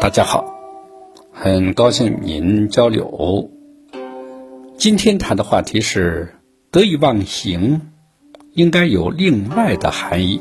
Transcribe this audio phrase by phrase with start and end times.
[0.00, 0.58] 大家好，
[1.30, 3.50] 很高兴与您交流。
[4.78, 6.36] 今天谈的话题是
[6.72, 7.82] “得意忘形”，
[8.54, 10.40] 应该有另外的含义。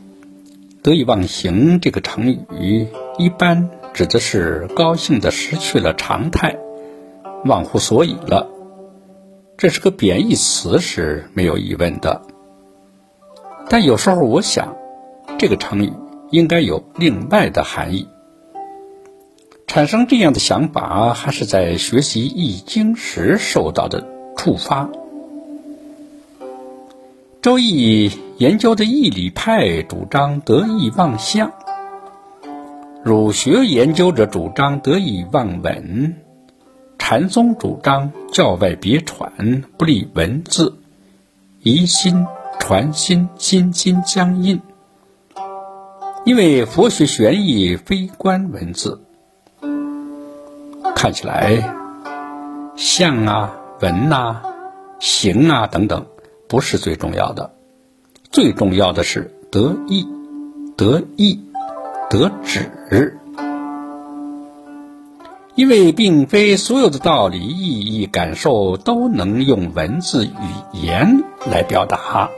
[0.84, 2.86] “得意忘形”这个成语
[3.16, 6.58] 一般指的是高兴的失去了常态，
[7.46, 8.46] 忘乎所以了。
[9.56, 12.20] 这是个贬义词是没有疑问的。
[13.70, 14.76] 但有时候我想，
[15.38, 15.90] 这个成语
[16.30, 18.06] 应该有另外的含义。
[19.66, 24.06] 产生这样的想法，还是在学习《易经》时受到的
[24.36, 24.84] 触发。
[27.42, 28.08] 《周易》
[28.38, 31.52] 研究的易理派主张得意忘象，
[33.04, 36.16] 儒学研究者主张得意忘文，
[36.98, 40.78] 禅宗主张教外别传，不立文字，
[41.60, 42.26] 疑心
[42.58, 44.60] 传心，心心相印。
[46.24, 49.02] 因为佛学玄义非观文字。
[51.06, 51.72] 看起来，
[52.74, 54.42] 象啊、文呐、
[54.98, 56.06] 形啊等等，
[56.48, 57.52] 不是最重要的，
[58.32, 60.04] 最重要的是得意、
[60.76, 61.44] 得意、
[62.10, 63.16] 得止。
[65.54, 70.32] 因为并非所有的道理、意义、感受都能用文字语
[70.72, 72.30] 言来表达。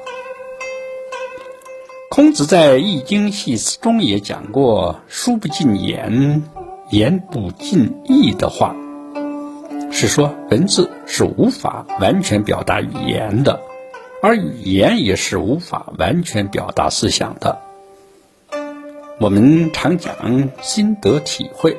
[2.10, 6.42] 孔子在《易经系辞》中也讲过：“书不尽言。”
[6.91, 8.75] 言不尽意的话，
[9.91, 13.61] 是说文字是无法完全表达语言的，
[14.22, 17.59] 而语言也是无法完全表达思想的。
[19.20, 21.77] 我们常讲心得体会，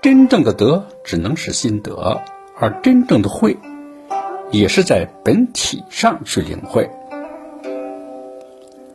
[0.00, 2.20] 真正的得只能是心得，
[2.58, 3.56] 而真正的会，
[4.52, 6.88] 也是在本体上去领会，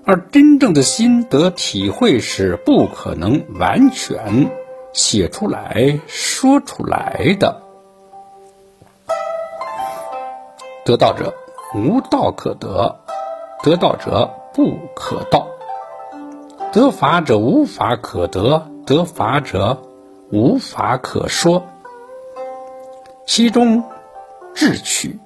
[0.05, 4.49] 而真正的心得体会是不可能完全。
[4.97, 7.61] 写出来说出来的，
[10.83, 11.31] 得道者
[11.75, 12.99] 无道可得，
[13.61, 15.45] 得道者不可道；
[16.73, 19.77] 得法者无法可得，得法者
[20.31, 21.63] 无法可说。
[23.27, 23.83] 其中
[24.55, 25.19] 智取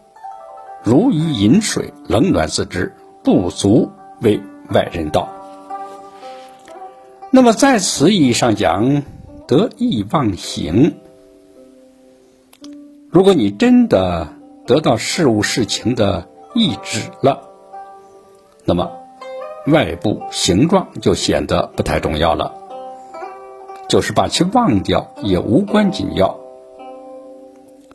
[0.83, 2.93] 如鱼饮水，冷暖自知，
[3.23, 3.89] 不足
[4.19, 5.29] 为外人道。
[7.29, 9.01] 那么在此意义上讲。
[9.47, 10.95] 得意忘形。
[13.09, 14.27] 如果你真的
[14.65, 17.41] 得到事物事情的意志了，
[18.63, 18.89] 那么
[19.67, 22.53] 外部形状就显得不太重要了，
[23.89, 26.39] 就是把其忘掉也无关紧要。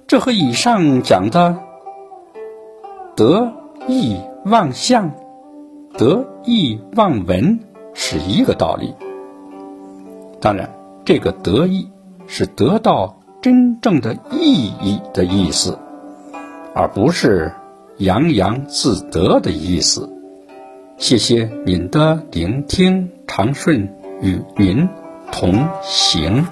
[0.07, 1.57] 这和以上讲的
[3.17, 3.53] 得
[3.89, 5.13] 意忘相、
[5.97, 7.61] 得意忘闻
[7.95, 8.95] 是一个道理。
[10.41, 10.76] 当然。
[11.07, 11.89] 这个得意
[12.27, 15.79] 是得到真正的意义的意思，
[16.75, 17.53] 而不是
[17.99, 20.11] 洋洋自得的意思。
[20.99, 23.89] 谢谢您的聆听，长顺
[24.21, 24.89] 与您
[25.31, 26.45] 同行。